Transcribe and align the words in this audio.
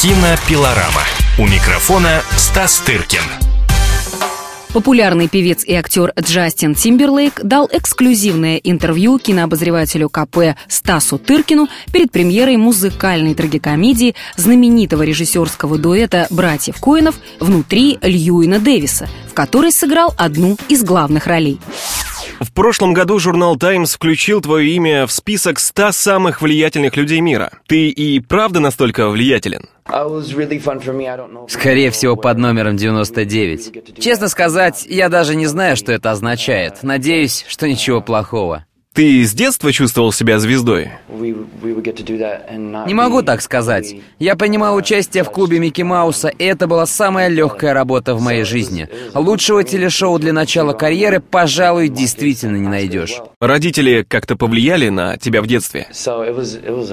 Кинопилорама. 0.00 1.02
У 1.38 1.46
микрофона 1.46 2.22
Стас 2.34 2.78
Тыркин. 2.78 3.20
Популярный 4.72 5.28
певец 5.28 5.62
и 5.62 5.74
актер 5.74 6.14
Джастин 6.18 6.74
Тимберлейк 6.74 7.42
дал 7.42 7.68
эксклюзивное 7.70 8.56
интервью 8.56 9.18
кинообозревателю 9.18 10.08
КП 10.08 10.56
Стасу 10.68 11.18
Тыркину 11.18 11.68
перед 11.92 12.10
премьерой 12.12 12.56
музыкальной 12.56 13.34
трагикомедии 13.34 14.14
знаменитого 14.36 15.02
режиссерского 15.02 15.76
дуэта 15.76 16.28
братьев 16.30 16.80
Коинов 16.80 17.16
«Внутри 17.38 17.98
Льюина 18.00 18.58
Дэвиса», 18.58 19.06
в 19.28 19.34
которой 19.34 19.70
сыграл 19.70 20.14
одну 20.16 20.56
из 20.70 20.82
главных 20.82 21.26
ролей. 21.26 21.60
В 22.40 22.52
прошлом 22.54 22.94
году 22.94 23.18
журнал 23.18 23.56
«Таймс» 23.56 23.94
включил 23.94 24.40
твое 24.40 24.70
имя 24.70 25.06
в 25.06 25.12
список 25.12 25.60
100 25.60 25.92
самых 25.92 26.40
влиятельных 26.40 26.96
людей 26.96 27.20
мира. 27.20 27.50
Ты 27.68 27.90
и 27.90 28.18
правда 28.18 28.60
настолько 28.60 29.10
влиятелен? 29.10 29.68
Скорее 31.48 31.90
всего, 31.90 32.16
под 32.16 32.38
номером 32.38 32.78
99. 32.78 33.98
Честно 34.00 34.28
сказать, 34.28 34.86
я 34.88 35.10
даже 35.10 35.34
не 35.36 35.46
знаю, 35.46 35.76
что 35.76 35.92
это 35.92 36.12
означает. 36.12 36.82
Надеюсь, 36.82 37.44
что 37.46 37.68
ничего 37.68 38.00
плохого. 38.00 38.64
Ты 38.92 39.24
с 39.24 39.32
детства 39.32 39.72
чувствовал 39.72 40.10
себя 40.12 40.40
звездой? 40.40 40.90
Не 41.08 42.92
могу 42.92 43.22
так 43.22 43.40
сказать. 43.40 43.94
Я 44.18 44.34
принимал 44.34 44.74
участие 44.74 45.22
в 45.22 45.30
клубе 45.30 45.60
Микки 45.60 45.82
Мауса, 45.82 46.26
и 46.26 46.42
это 46.42 46.66
была 46.66 46.86
самая 46.86 47.28
легкая 47.28 47.72
работа 47.72 48.16
в 48.16 48.20
моей 48.20 48.42
жизни. 48.42 48.88
Лучшего 49.14 49.62
телешоу 49.62 50.18
для 50.18 50.32
начала 50.32 50.72
карьеры, 50.72 51.20
пожалуй, 51.20 51.88
действительно 51.88 52.56
не 52.56 52.66
найдешь. 52.66 53.20
Родители 53.40 54.04
как-то 54.06 54.34
повлияли 54.34 54.88
на 54.88 55.16
тебя 55.18 55.40
в 55.40 55.46
детстве? 55.46 55.86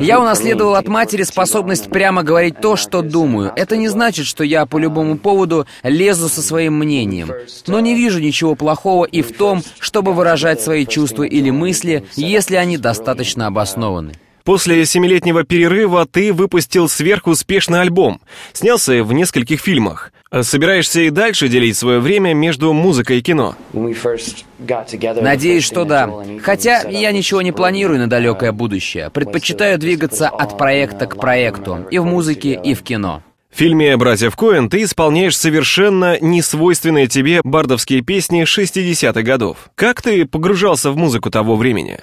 Я 0.00 0.20
унаследовал 0.20 0.74
от 0.74 0.88
матери 0.88 1.22
способность 1.22 1.90
прямо 1.90 2.24
говорить 2.24 2.60
то, 2.60 2.74
что 2.74 3.02
думаю. 3.02 3.52
Это 3.54 3.76
не 3.76 3.86
значит, 3.86 4.26
что 4.26 4.42
я 4.42 4.66
по 4.66 4.78
любому 4.78 5.16
поводу 5.16 5.68
лезу 5.84 6.28
со 6.28 6.42
своим 6.42 6.76
мнением. 6.76 7.30
Но 7.68 7.78
не 7.78 7.94
вижу 7.94 8.18
ничего 8.18 8.56
плохого 8.56 9.04
и 9.04 9.22
в 9.22 9.32
том, 9.36 9.62
чтобы 9.78 10.12
выражать 10.12 10.60
свои 10.60 10.86
чувства 10.86 11.22
или 11.22 11.50
мысли, 11.50 11.83
мысли, 11.84 12.04
если 12.16 12.56
они 12.56 12.78
достаточно 12.78 13.46
обоснованы. 13.46 14.14
После 14.44 14.84
семилетнего 14.84 15.44
перерыва 15.44 16.06
ты 16.06 16.32
выпустил 16.32 16.86
сверхуспешный 16.88 17.80
альбом, 17.80 18.20
снялся 18.52 19.02
в 19.02 19.12
нескольких 19.14 19.60
фильмах. 19.60 20.12
Собираешься 20.42 21.00
и 21.00 21.10
дальше 21.10 21.48
делить 21.48 21.76
свое 21.76 22.00
время 22.00 22.34
между 22.34 22.72
музыкой 22.72 23.20
и 23.20 23.22
кино? 23.22 23.54
Надеюсь, 23.72 25.64
что 25.64 25.84
да. 25.84 26.10
Хотя 26.42 26.82
я 26.88 27.12
ничего 27.12 27.40
не 27.40 27.52
планирую 27.52 28.00
на 28.00 28.08
далекое 28.08 28.52
будущее. 28.52 29.10
Предпочитаю 29.10 29.78
двигаться 29.78 30.28
от 30.28 30.58
проекта 30.58 31.06
к 31.06 31.16
проекту 31.16 31.86
и 31.90 31.98
в 31.98 32.04
музыке, 32.04 32.60
и 32.62 32.74
в 32.74 32.82
кино. 32.82 33.22
В 33.54 33.56
фильме 33.56 33.96
«Братьев 33.96 34.34
Коэн» 34.34 34.68
ты 34.68 34.82
исполняешь 34.82 35.38
совершенно 35.38 36.18
несвойственные 36.20 37.06
тебе 37.06 37.40
бардовские 37.44 38.00
песни 38.00 38.42
60-х 38.42 39.22
годов. 39.22 39.70
Как 39.76 40.02
ты 40.02 40.26
погружался 40.26 40.90
в 40.90 40.96
музыку 40.96 41.30
того 41.30 41.54
времени? 41.54 42.00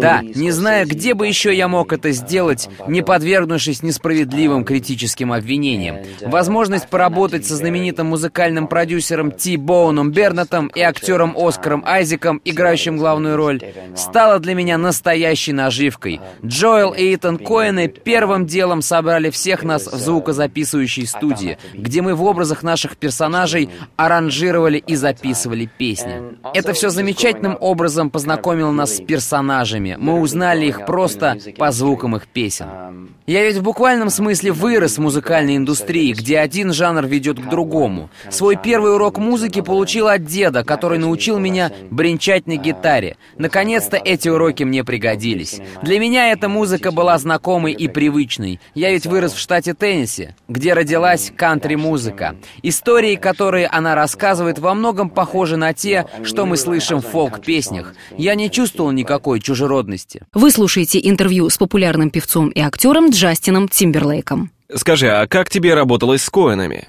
Да, 0.00 0.20
не 0.20 0.50
зная, 0.50 0.84
где 0.84 1.14
бы 1.14 1.28
еще 1.28 1.54
я 1.54 1.68
мог 1.68 1.92
это 1.92 2.10
сделать, 2.10 2.68
не 2.88 3.02
подвергнувшись 3.02 3.84
несправедливым 3.84 4.64
критическим 4.64 5.32
обвинениям. 5.32 5.98
Возможность 6.22 6.88
поработать 6.88 7.46
со 7.46 7.54
знаменитым 7.54 8.08
музыкальным 8.08 8.66
продюсером 8.66 9.30
Ти 9.30 9.56
Боуном 9.56 10.10
Бернатом 10.10 10.72
и 10.74 10.80
актером 10.80 11.36
Оскаром 11.36 11.84
Айзеком, 11.86 12.40
играющим 12.44 12.96
главную 12.96 13.36
роль, 13.36 13.62
стала 13.94 14.40
для 14.40 14.54
меня 14.54 14.76
настоящей 14.76 15.52
наживкой. 15.52 16.20
Джоэл 16.44 16.94
и 16.94 17.14
Итан 17.14 17.38
Коэны 17.38 17.86
первым 17.86 18.44
делом 18.44 18.82
собрали 18.82 19.30
всех 19.30 19.62
нас 19.62 19.86
в 19.86 19.96
звукозаписывание 19.96 20.47
записывающей 20.48 21.06
студии, 21.06 21.58
где 21.74 22.00
мы 22.00 22.14
в 22.14 22.22
образах 22.24 22.62
наших 22.62 22.96
персонажей 22.96 23.68
аранжировали 23.96 24.78
и 24.78 24.96
записывали 24.96 25.68
песни. 25.78 26.22
Это 26.54 26.72
все 26.72 26.88
замечательным 26.88 27.58
образом 27.60 28.08
познакомило 28.10 28.72
нас 28.72 28.96
с 28.96 29.00
персонажами. 29.00 29.96
Мы 29.98 30.20
узнали 30.20 30.66
их 30.66 30.86
просто 30.86 31.36
по 31.58 31.70
звукам 31.70 32.16
их 32.16 32.26
песен. 32.26 33.10
Я 33.26 33.44
ведь 33.44 33.56
в 33.56 33.62
буквальном 33.62 34.08
смысле 34.08 34.52
вырос 34.52 34.96
в 34.96 35.02
музыкальной 35.02 35.56
индустрии, 35.56 36.14
где 36.14 36.38
один 36.38 36.72
жанр 36.72 37.06
ведет 37.06 37.38
к 37.38 37.48
другому. 37.50 38.08
Свой 38.30 38.56
первый 38.56 38.94
урок 38.94 39.18
музыки 39.18 39.60
получил 39.60 40.08
от 40.08 40.24
деда, 40.24 40.64
который 40.64 40.98
научил 40.98 41.38
меня 41.38 41.70
бренчать 41.90 42.46
на 42.46 42.56
гитаре. 42.56 43.18
Наконец-то 43.36 43.98
эти 43.98 44.30
уроки 44.30 44.62
мне 44.62 44.82
пригодились. 44.82 45.60
Для 45.82 46.00
меня 46.00 46.32
эта 46.32 46.48
музыка 46.48 46.90
была 46.90 47.18
знакомой 47.18 47.74
и 47.74 47.86
привычной. 47.86 48.60
Я 48.74 48.92
ведь 48.92 49.04
вырос 49.04 49.34
в 49.34 49.38
штате 49.38 49.74
Теннесси 49.74 50.30
где 50.48 50.72
родилась 50.72 51.32
кантри-музыка. 51.34 52.36
Истории, 52.62 53.16
которые 53.16 53.66
она 53.66 53.94
рассказывает, 53.94 54.58
во 54.58 54.74
многом 54.74 55.10
похожи 55.10 55.56
на 55.56 55.72
те, 55.72 56.06
что 56.24 56.46
мы 56.46 56.56
слышим 56.56 57.00
в 57.00 57.06
фолк-песнях. 57.06 57.94
Я 58.16 58.34
не 58.34 58.50
чувствовал 58.50 58.90
никакой 58.92 59.40
чужеродности. 59.40 60.22
Вы 60.32 60.50
слушаете 60.50 61.00
интервью 61.02 61.50
с 61.50 61.58
популярным 61.58 62.10
певцом 62.10 62.48
и 62.48 62.60
актером 62.60 63.10
Джастином 63.10 63.68
Тимберлейком. 63.68 64.50
Скажи, 64.74 65.08
а 65.08 65.26
как 65.26 65.48
тебе 65.48 65.72
работалось 65.72 66.22
с 66.22 66.28
Коэнами? 66.28 66.88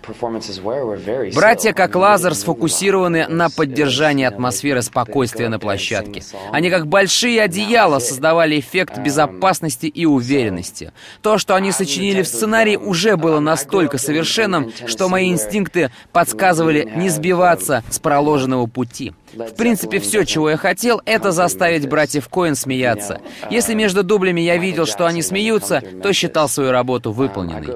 Братья 1.33 1.71
как 1.71 1.95
лазер 1.95 2.35
сфокусированы 2.35 3.27
на 3.29 3.49
поддержании 3.49 4.25
атмосферы 4.25 4.81
спокойствия 4.81 5.47
на 5.47 5.59
площадке. 5.59 6.21
Они 6.51 6.69
как 6.69 6.87
большие 6.87 7.41
одеяла 7.41 7.99
создавали 7.99 8.59
эффект 8.59 8.97
безопасности 8.97 9.85
и 9.85 10.05
уверенности. 10.05 10.91
То, 11.21 11.37
что 11.37 11.55
они 11.55 11.71
сочинили 11.71 12.21
в 12.21 12.27
сценарии, 12.27 12.75
уже 12.75 13.15
было 13.15 13.39
настолько 13.39 13.97
совершенным, 13.97 14.73
что 14.85 15.07
мои 15.07 15.31
инстинкты 15.31 15.89
подсказывали 16.11 16.91
не 16.97 17.07
сбиваться 17.07 17.85
с 17.89 17.97
проложенного 17.99 18.65
пути. 18.65 19.13
В 19.33 19.55
принципе, 19.55 19.99
все, 19.99 20.23
чего 20.25 20.49
я 20.49 20.57
хотел, 20.57 21.01
это 21.05 21.31
заставить 21.31 21.87
братьев 21.87 22.27
Коэн 22.29 22.55
смеяться. 22.55 23.21
Если 23.51 23.73
между 23.73 24.03
дублями 24.03 24.41
я 24.41 24.57
видел, 24.57 24.85
что 24.85 25.05
они 25.05 25.21
смеются, 25.21 25.83
то 26.01 26.11
считал 26.13 26.49
свою 26.49 26.71
работу 26.71 27.11
выполненной. 27.11 27.68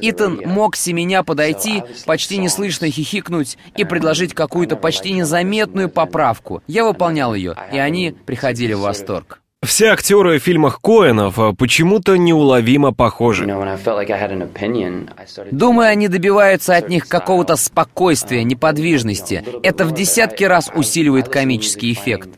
Итан 0.00 0.40
мог 0.44 0.76
с 0.76 0.86
меня 0.88 1.22
подойти, 1.22 1.82
почти 2.06 2.38
неслышно 2.38 2.90
хихикнуть 2.90 3.58
и 3.76 3.84
предложить 3.84 4.34
какую-то 4.34 4.76
почти 4.76 5.12
незаметную 5.12 5.88
поправку. 5.88 6.62
Я 6.66 6.84
выполнял 6.84 7.34
ее, 7.34 7.56
и 7.72 7.78
они 7.78 8.12
приходили 8.12 8.72
в 8.72 8.80
восторг. 8.80 9.39
Все 9.62 9.88
актеры 9.88 10.38
в 10.38 10.42
фильмах 10.42 10.80
Коэнов 10.80 11.38
а, 11.38 11.52
почему-то 11.52 12.16
неуловимо 12.16 12.94
похожи. 12.94 13.46
Думаю, 15.50 15.88
они 15.90 16.08
добиваются 16.08 16.76
от 16.76 16.88
них 16.88 17.06
какого-то 17.06 17.56
спокойствия, 17.56 18.42
неподвижности. 18.42 19.44
Это 19.62 19.84
в 19.84 19.92
десятки 19.92 20.44
раз 20.44 20.70
усиливает 20.74 21.28
комический 21.28 21.92
эффект. 21.92 22.30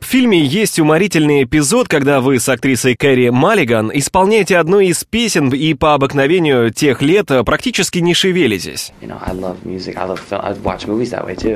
В 0.00 0.04
фильме 0.04 0.44
есть 0.44 0.78
уморительный 0.78 1.44
эпизод, 1.44 1.88
когда 1.88 2.20
вы 2.20 2.38
с 2.38 2.50
актрисой 2.50 2.96
Кэрри 2.96 3.30
Маллиган 3.30 3.90
исполняете 3.94 4.58
одну 4.58 4.80
из 4.80 5.02
песен 5.04 5.48
и 5.48 5.72
по 5.72 5.94
обыкновению 5.94 6.70
тех 6.70 7.00
лет 7.00 7.30
а, 7.30 7.44
практически 7.44 7.98
не 8.00 8.12
шевелитесь. 8.12 8.92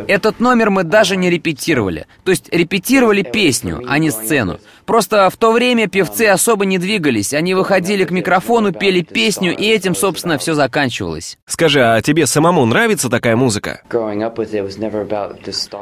Этот 0.08 0.40
номер 0.40 0.70
мы 0.70 0.84
даже 0.84 1.16
не 1.16 1.28
репетировали. 1.28 2.06
То 2.24 2.30
есть 2.30 2.48
репетировали 2.50 3.20
песню, 3.20 3.82
а 3.86 3.98
не 3.98 4.10
сцену. 4.10 4.53
Просто 4.86 5.28
в 5.30 5.36
то 5.36 5.52
время 5.52 5.88
певцы 5.88 6.26
особо 6.26 6.64
не 6.64 6.78
двигались, 6.78 7.32
они 7.32 7.54
выходили 7.54 8.04
к 8.04 8.10
микрофону, 8.10 8.72
пели 8.72 9.00
песню, 9.00 9.56
и 9.56 9.66
этим, 9.66 9.94
собственно, 9.94 10.38
все 10.38 10.54
заканчивалось. 10.54 11.38
Скажи, 11.46 11.80
а 11.82 12.00
тебе 12.02 12.26
самому 12.26 12.64
нравится 12.66 13.08
такая 13.08 13.36
музыка? 13.36 13.82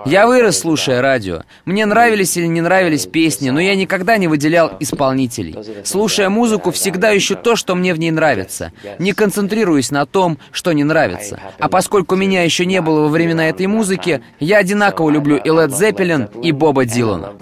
Я 0.07 0.27
вырос, 0.27 0.59
слушая 0.59 1.03
радио. 1.03 1.43
Мне 1.65 1.87
нравились 1.87 2.37
или 2.37 2.47
не 2.47 2.61
нравились 2.61 3.07
песни, 3.07 3.51
но 3.51 3.61
я 3.61 3.75
никогда 3.75 4.17
не 4.17 4.29
выделял 4.29 4.73
исполнителей. 4.81 5.57
Слушая 5.85 6.29
музыку, 6.29 6.71
всегда 6.71 7.17
ищу 7.17 7.37
то, 7.37 7.57
что 7.57 7.75
мне 7.75 7.95
в 7.95 7.99
ней 7.99 8.11
нравится. 8.11 8.73
Не 8.99 9.13
концентрируюсь 9.13 9.91
на 9.91 10.07
том, 10.07 10.39
что 10.51 10.73
не 10.73 10.85
нравится. 10.85 11.41
А 11.59 11.69
поскольку 11.69 12.17
меня 12.17 12.43
еще 12.43 12.67
не 12.67 12.81
было 12.81 13.03
во 13.03 13.09
времена 13.09 13.49
этой 13.49 13.67
музыки, 13.67 14.23
я 14.41 14.59
одинаково 14.59 15.11
люблю 15.11 15.37
и 15.37 15.49
Лед 15.49 15.75
Зеппелин, 15.75 16.29
и 16.43 16.53
Боба 16.53 16.85
Дилана. 16.85 17.33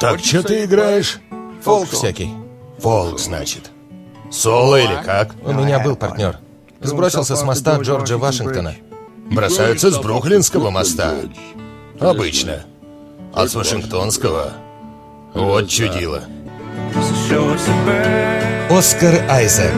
Так, 0.00 0.20
что 0.20 0.42
ты 0.42 0.64
играешь? 0.64 1.20
Фолк 1.62 1.88
всякий. 1.90 2.34
Фолк, 2.78 3.18
значит. 3.18 3.70
Соло 4.30 4.76
или 4.80 5.02
как? 5.04 5.34
У 5.42 5.52
меня 5.52 5.78
был 5.78 5.96
партнер. 5.96 6.38
Сбросился 6.80 7.36
с 7.36 7.42
моста 7.44 7.76
Джорджа 7.76 8.18
Вашингтона. 8.18 8.74
Бросаются 9.30 9.90
с 9.90 9.98
Бруклинского 9.98 10.70
моста. 10.70 11.14
Обычно. 12.00 12.64
А 13.32 13.46
с 13.46 13.54
Вашингтонского... 13.54 14.52
Вот 15.34 15.68
чудило. 15.68 16.24
Оскар 18.70 19.24
Айзек. 19.30 19.72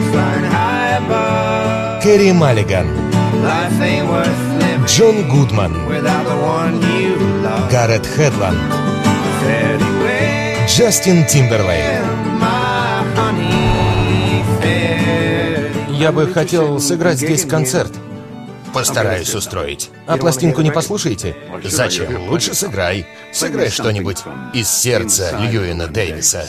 Кэрри 2.03 2.31
Маллиган. 2.31 2.87
Джон 4.87 5.27
Гудман. 5.27 5.73
Гаррет 7.69 8.05
Хедланд. 8.05 8.57
Джастин 10.65 11.25
Тимберлейк. 11.25 11.83
Я 15.91 16.11
бы 16.13 16.31
хотел 16.31 16.79
сыграть 16.79 17.17
здесь 17.17 17.45
концерт. 17.45 17.91
Постараюсь 18.73 19.35
устроить. 19.35 19.89
А 20.07 20.15
пластинку 20.15 20.61
не 20.61 20.71
послушаете? 20.71 21.35
Зачем? 21.65 22.29
Лучше 22.29 22.53
сыграй. 22.53 23.05
Сыграй 23.33 23.69
что-нибудь 23.69 24.23
из 24.53 24.69
сердца 24.69 25.37
Льюина 25.37 25.87
Дэвиса. 25.87 26.45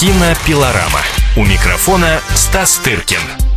Кинопилорама. 0.00 1.00
У 1.36 1.44
микрофона 1.44 2.20
Стас 2.34 2.76
Тыркин. 2.76 3.53